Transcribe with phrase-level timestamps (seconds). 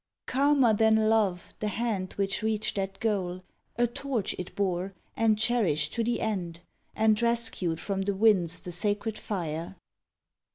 [0.25, 3.43] Calmer than love the hand which reached that goal;
[3.75, 6.61] A torch it bore, and cherished to the end,
[6.95, 9.75] And rescued from the winds the sacred fire.